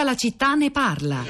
[0.00, 1.22] Tutta la città ne parla.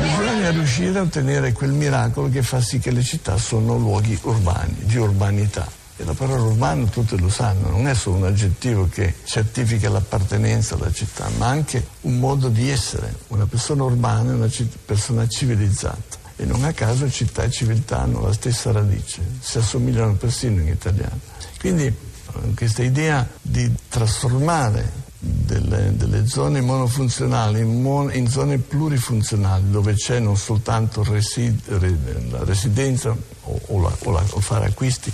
[0.00, 4.74] Bisogna riuscire a ottenere quel miracolo che fa sì che le città sono luoghi urbani,
[4.80, 5.70] di urbanità.
[5.96, 10.74] E la parola urbano tutti lo sanno, non è solo un aggettivo che certifica l'appartenenza
[10.74, 13.14] alla città, ma anche un modo di essere.
[13.28, 14.50] Una persona urbana è una
[14.84, 16.18] persona civilizzata.
[16.34, 20.66] E non a caso città e civiltà hanno la stessa radice, si assomigliano persino in
[20.66, 21.20] italiano.
[21.60, 29.70] Quindi eh, questa idea di trasformare delle, delle, zone monofunzionali in, mon, in, zone plurifunzionali
[29.70, 31.94] dove c'è non soltanto resid, re,
[32.30, 35.12] la residenza o, o, la, o, la, o fare acquisti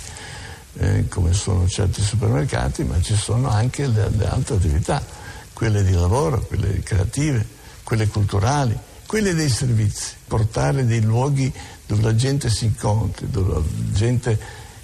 [0.77, 5.03] eh, come sono certi supermercati ma ci sono anche le, le altre attività
[5.51, 7.45] quelle di lavoro, quelle creative,
[7.83, 11.51] quelle culturali, quelle dei servizi, portare dei luoghi
[11.85, 14.39] dove la gente si incontri, dove la gente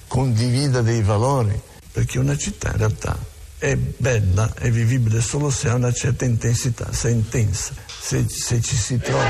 [0.08, 1.58] condivida dei valori,
[1.92, 3.18] perché una città in realtà
[3.64, 8.60] è bella, è vivibile solo se ha una certa intensità, se è intensa, se, se
[8.60, 9.24] ci si trova.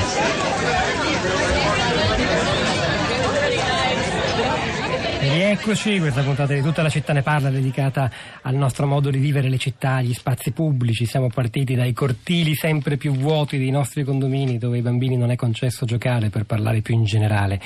[5.20, 8.10] Eccoci, questa puntata di tutta la città ne parla dedicata
[8.42, 11.06] al nostro modo di vivere le città, gli spazi pubblici.
[11.06, 15.36] Siamo partiti dai cortili sempre più vuoti dei nostri condomini dove ai bambini non è
[15.36, 17.62] concesso giocare per parlare più in generale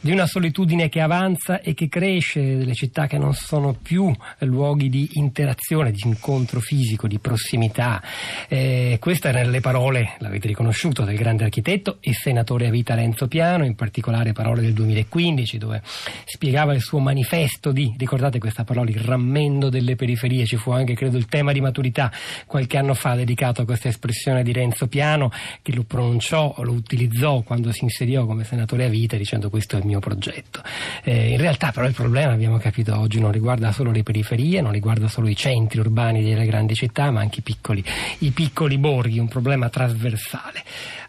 [0.00, 4.88] di una solitudine che avanza e che cresce, delle città che non sono più luoghi
[4.88, 8.02] di interazione, di incontro fisico, di prossimità.
[8.48, 13.28] Eh, queste erano le parole, l'avete riconosciuto, del grande architetto e senatore a vita Renzo
[13.28, 15.82] Piano, in particolare parole del 2015, dove
[16.24, 20.94] spiegava il suo manifesto di, ricordate questa parola, il rammendo delle periferie, ci fu anche,
[20.94, 22.10] credo, il tema di maturità
[22.46, 27.42] qualche anno fa dedicato a questa espressione di Renzo Piano, che lo pronunciò, lo utilizzò
[27.42, 30.62] quando si insediò come senatore a vita, dicendo questo è il mio progetto.
[31.02, 34.72] Eh, in realtà però il problema, abbiamo capito oggi, non riguarda solo le periferie, non
[34.72, 37.84] riguarda solo i centri urbani delle grandi città, ma anche i piccoli,
[38.18, 40.62] i piccoli borghi, un problema trasversale.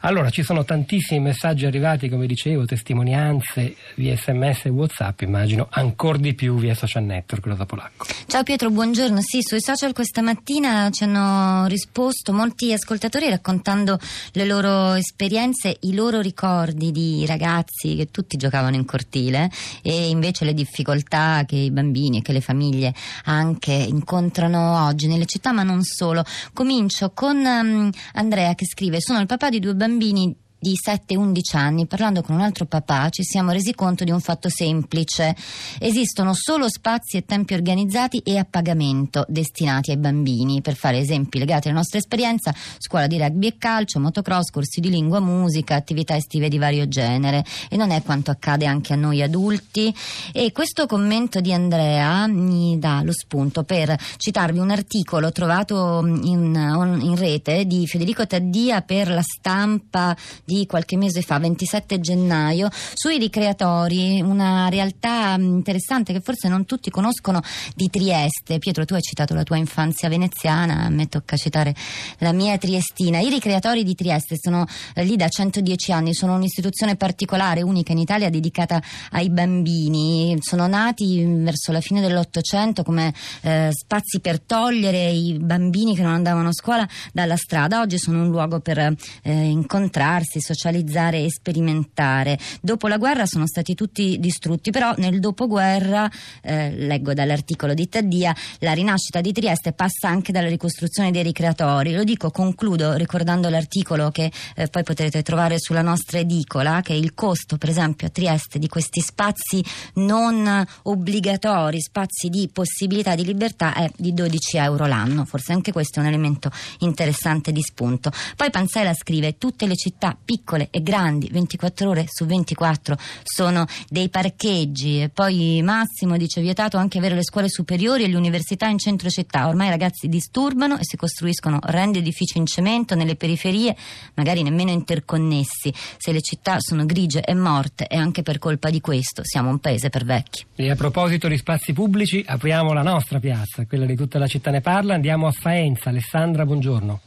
[0.03, 6.17] Allora, ci sono tantissimi messaggi arrivati, come dicevo, testimonianze via sms e whatsapp, immagino ancora
[6.17, 8.06] di più via social network, Rosa Polacco.
[8.25, 9.22] Ciao Pietro, buongiorno.
[9.22, 14.00] Sì, sui social questa mattina ci hanno risposto molti ascoltatori raccontando
[14.31, 19.49] le loro esperienze, i loro ricordi di ragazzi che tutti giocavano in cortile
[19.81, 22.93] e invece le difficoltà che i bambini e che le famiglie
[23.25, 26.23] anche incontrano oggi nelle città, ma non solo.
[26.53, 31.88] Comincio con um, Andrea che scrive: Sono il papà di due bambini di 7-11 anni,
[31.88, 35.35] parlando con un altro papà, ci siamo resi conto di un fatto semplice.
[35.79, 40.61] Esistono solo spazi e tempi organizzati e a pagamento destinati ai bambini.
[40.61, 44.91] Per fare esempi legati alla nostra esperienza, scuola di rugby e calcio, motocross, corsi di
[44.91, 47.44] lingua, musica, attività estive di vario genere.
[47.67, 49.91] E non è quanto accade anche a noi adulti.
[50.31, 57.00] E questo commento di Andrea mi dà lo spunto per citarvi un articolo trovato in,
[57.01, 60.16] in rete di Federico Taddia per la stampa
[60.51, 66.89] di qualche mese fa, 27 gennaio, sui ricreatori, una realtà interessante che forse non tutti
[66.89, 67.41] conoscono
[67.73, 68.59] di Trieste.
[68.59, 71.73] Pietro, tu hai citato la tua infanzia veneziana, a me tocca citare
[72.17, 73.19] la mia triestina.
[73.19, 78.00] I ricreatori di Trieste sono eh, lì da 110 anni, sono un'istituzione particolare, unica in
[78.00, 78.81] Italia, dedicata
[79.12, 80.38] ai bambini.
[80.41, 86.12] Sono nati verso la fine dell'Ottocento come eh, spazi per togliere i bambini che non
[86.13, 87.79] andavano a scuola dalla strada.
[87.79, 92.38] Oggi sono un luogo per eh, incontrarsi, socializzare e sperimentare.
[92.62, 96.09] Dopo la guerra sono stati tutti distrutti, però nel dopoguerra,
[96.41, 101.94] eh, leggo dall'articolo di Taddia, la rinascita di Trieste passa anche dalla ricostruzione dei ricreatori.
[101.94, 107.13] Lo dico, concludo ricordando l'articolo che eh, poi potrete trovare sulla nostra edicola, che il
[107.13, 109.63] costo, per esempio, a Trieste di questi spazi
[109.96, 115.25] non obbligatori, spazi di possibilità di libertà è di 12 euro l'anno.
[115.25, 118.12] Forse anche questo è un elemento interessante di spunto.
[118.35, 120.31] Poi Panzella scrive: tutte le città piccole
[120.69, 127.00] e grandi, 24 ore su 24 sono dei parcheggi e poi Massimo dice vietato anche
[127.00, 130.84] avere le scuole superiori e le università in centro città, ormai i ragazzi disturbano e
[130.84, 133.75] si costruiscono rendi edifici in cemento nelle periferie,
[134.13, 138.80] magari nemmeno interconnessi, se le città sono grigie e morte è anche per colpa di
[138.80, 140.45] questo, siamo un paese per vecchi.
[140.56, 144.50] E a proposito di spazi pubblici, apriamo la nostra piazza, quella di tutta la città
[144.50, 147.01] ne parla, andiamo a Faenza, Alessandra, buongiorno.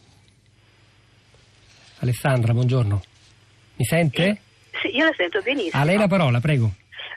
[2.00, 3.02] Alessandra, buongiorno.
[3.76, 4.40] Mi sente?
[4.80, 5.82] Sì, io la sento benissimo.
[5.82, 6.70] A lei la parola, prego.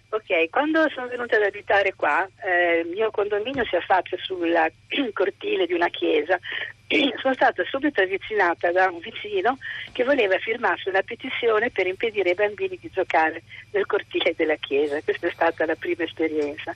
[0.10, 4.56] Ok, quando sono venuta ad abitare qua, eh, il mio condominio si affaccia sul
[5.14, 6.40] cortile di una chiesa.
[7.22, 9.58] sono stata subito avvicinata da un vicino
[9.92, 15.02] che voleva firmarsi una petizione per impedire ai bambini di giocare nel cortile della chiesa.
[15.02, 16.74] Questa è stata la prima esperienza.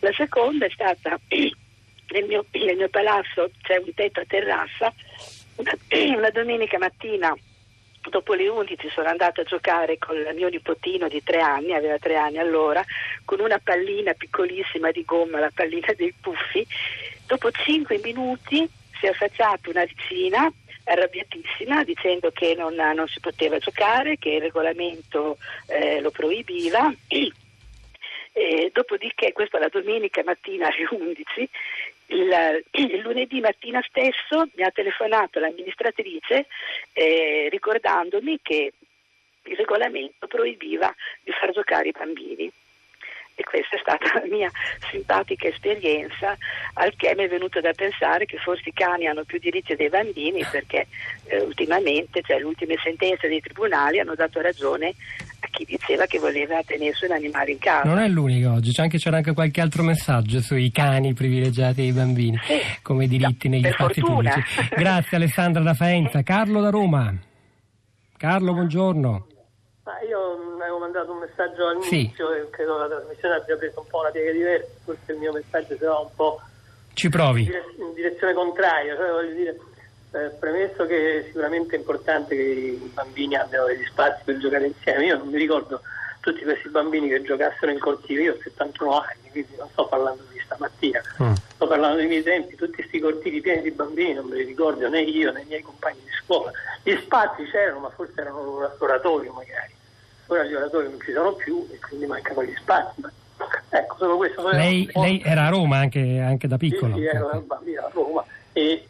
[0.00, 4.92] La seconda è stata nel mio, nel mio palazzo c'è un tetto a terrazza
[5.56, 5.72] una,
[6.16, 7.34] una domenica mattina
[8.10, 11.98] dopo le 11 sono andata a giocare con il mio nipotino di tre anni, aveva
[11.98, 12.84] tre anni allora,
[13.24, 16.66] con una pallina piccolissima di gomma, la pallina dei puffi.
[17.26, 18.68] Dopo cinque minuti
[18.98, 20.52] si è affacciata una vicina
[20.84, 26.92] arrabbiatissima dicendo che non, non si poteva giocare, che il regolamento eh, lo proibiva.
[28.34, 31.50] E dopodiché, questa la domenica mattina alle 11,
[32.12, 36.46] il, il, lunedì mattina stesso mi ha telefonato l'amministratrice
[36.92, 38.72] eh, ricordandomi che
[39.44, 42.50] il regolamento proibiva di far giocare i bambini.
[43.34, 44.50] E questa è stata la mia
[44.90, 46.36] simpatica esperienza,
[46.74, 49.88] al che mi è venuto da pensare che forse i cani hanno più diritti dei
[49.88, 50.86] bambini perché
[51.26, 54.94] eh, ultimamente, cioè le ultime sentenze dei tribunali hanno dato ragione
[55.52, 57.86] chi diceva che voleva tenersi un animale in casa.
[57.86, 61.92] Non è l'unico oggi, c'è anche, c'era anche qualche altro messaggio sui cani privilegiati dei
[61.92, 64.32] bambini sì, come diritti no, negli spazi fortuna.
[64.32, 64.74] pubblici.
[64.74, 66.22] Grazie Alessandra da Faenza.
[66.22, 67.14] Carlo da Roma.
[68.16, 69.26] Carlo, buongiorno.
[69.84, 72.38] Ma io avevo mandato un messaggio all'inizio sì.
[72.38, 75.76] e credo la trasmissione abbia preso un po' una piega diversa, forse il mio messaggio
[75.76, 76.40] sarà un po'
[76.94, 77.42] Ci provi.
[77.42, 79.56] in direzione contraria, cioè voglio dire,
[80.12, 85.06] eh, premesso che sicuramente è importante che i bambini abbiano degli spazi per giocare insieme,
[85.06, 85.80] io non mi ricordo
[86.20, 90.22] tutti questi bambini che giocassero in cortile, io ho 71 anni, quindi non sto parlando
[90.30, 91.32] di stamattina, mm.
[91.54, 94.88] sto parlando dei miei tempi, tutti questi cortili pieni di bambini, non me li ricordo
[94.88, 99.32] né io né i miei compagni di scuola, gli spazi c'erano ma forse erano oratorio
[99.32, 99.72] magari,
[100.26, 103.00] ora gli oratori non ci sono più e quindi mancano gli spazi.
[103.00, 103.10] Ma,
[103.70, 104.46] ecco, solo questo.
[104.50, 106.94] Lei, lei, era a Roma anche, anche da piccolo?
[106.94, 108.86] Sì, sì ero bambino a Roma e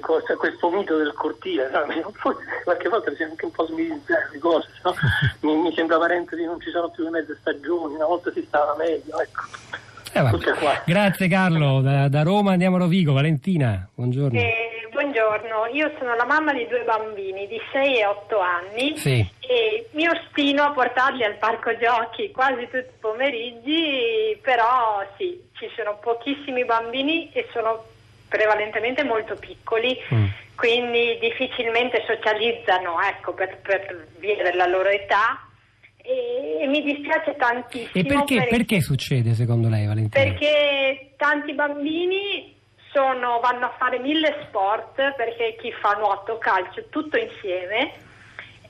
[0.00, 1.86] mh, questo mito del cortile, no?
[2.64, 4.94] qualche volta bisogna anche un po' smitizzare le cose, no?
[5.40, 8.74] mi, mi sembra parentesi non ci sono più le mezze stagioni, una volta si stava
[8.76, 9.88] meglio, ecco.
[10.12, 14.40] Eh, Grazie Carlo, da, da, Roma andiamo a Rovigo, Valentina, buongiorno.
[14.40, 19.24] Eh, buongiorno, io sono la mamma di due bambini di 6 e 8 anni sì.
[19.38, 25.70] e mi ostino a portarli al parco giochi quasi tutti i pomeriggi, però sì, ci
[25.76, 27.84] sono pochissimi bambini e sono
[28.30, 30.24] prevalentemente molto piccoli, mm.
[30.54, 35.44] quindi difficilmente socializzano ecco, per, per via della loro età.
[36.02, 37.90] E, mi dispiace tantissimo.
[37.92, 38.48] E perché, per...
[38.48, 40.24] perché succede secondo lei, Valentina?
[40.24, 42.56] Perché tanti bambini
[42.92, 48.08] sono, vanno a fare mille sport, perché chi fa nuoto, calcio, tutto insieme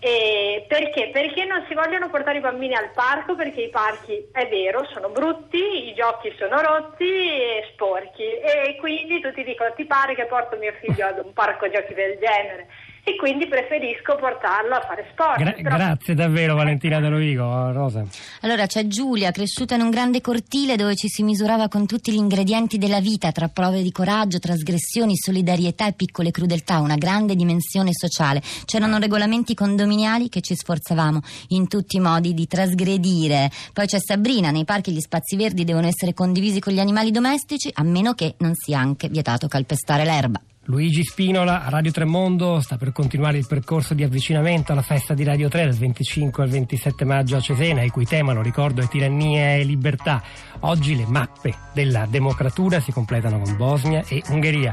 [0.02, 1.10] e perché?
[1.12, 5.10] Perché non si vogliono portare i bambini al parco perché i parchi, è vero, sono
[5.10, 10.56] brutti, i giochi sono rotti e sporchi e quindi tutti dicono ti pare che porto
[10.56, 12.66] mio figlio ad un parco giochi del genere
[13.04, 15.38] e quindi preferisco portarlo a fare sport.
[15.38, 15.76] Gra- Però...
[15.76, 18.04] Grazie davvero Valentina De Rovigo, Rosa.
[18.42, 22.16] Allora c'è Giulia, cresciuta in un grande cortile dove ci si misurava con tutti gli
[22.16, 27.90] ingredienti della vita, tra prove di coraggio, trasgressioni, solidarietà e piccole crudeltà, una grande dimensione
[27.92, 28.42] sociale.
[28.64, 33.50] C'erano regolamenti condominiali che ci sforzavamo in tutti i modi di trasgredire.
[33.72, 37.70] Poi c'è Sabrina, nei parchi gli spazi verdi devono essere condivisi con gli animali domestici,
[37.74, 40.40] a meno che non sia anche vietato calpestare l'erba.
[40.70, 45.48] Luigi Spinola, Radio Tremondo, sta per continuare il percorso di avvicinamento alla festa di Radio
[45.48, 49.56] 3 dal 25 al 27 maggio a Cesena, il cui tema, lo ricordo, è tirannia
[49.56, 50.22] e libertà.
[50.60, 54.72] Oggi le mappe della democratura si completano con Bosnia e Ungheria.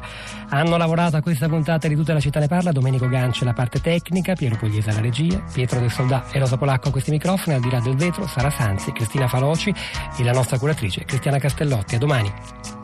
[0.49, 3.81] Hanno lavorato a questa puntata di Tutta la città ne parla Domenico Ganci la parte
[3.81, 7.61] tecnica, Piero Pugliese alla regia, Pietro del Soldà e Rosa Polacco a questi microfoni, al
[7.61, 9.73] di là del vetro Sara Sanzi, Cristina Faloci
[10.15, 11.95] e la nostra curatrice Cristiana Castellotti.
[11.95, 12.76] A domani.